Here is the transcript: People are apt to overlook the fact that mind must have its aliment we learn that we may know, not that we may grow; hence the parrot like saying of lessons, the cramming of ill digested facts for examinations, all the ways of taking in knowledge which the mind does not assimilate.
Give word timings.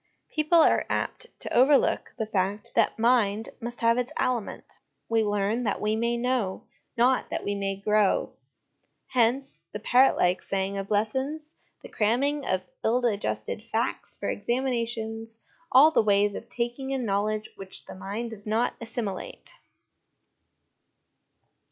People 0.31 0.57
are 0.61 0.87
apt 0.89 1.27
to 1.41 1.53
overlook 1.53 2.15
the 2.17 2.25
fact 2.25 2.73
that 2.73 2.97
mind 2.97 3.49
must 3.59 3.81
have 3.81 3.99
its 3.99 4.11
aliment 4.17 4.79
we 5.07 5.23
learn 5.23 5.63
that 5.63 5.79
we 5.79 5.95
may 5.95 6.17
know, 6.17 6.63
not 6.97 7.29
that 7.29 7.43
we 7.43 7.53
may 7.53 7.75
grow; 7.75 8.33
hence 9.09 9.61
the 9.73 9.79
parrot 9.79 10.17
like 10.17 10.41
saying 10.41 10.75
of 10.75 10.89
lessons, 10.89 11.55
the 11.83 11.87
cramming 11.87 12.47
of 12.47 12.63
ill 12.83 12.99
digested 13.01 13.63
facts 13.63 14.17
for 14.17 14.27
examinations, 14.27 15.37
all 15.71 15.91
the 15.91 16.01
ways 16.01 16.33
of 16.33 16.49
taking 16.49 16.89
in 16.89 17.05
knowledge 17.05 17.51
which 17.55 17.85
the 17.85 17.93
mind 17.93 18.31
does 18.31 18.47
not 18.47 18.73
assimilate. 18.81 19.51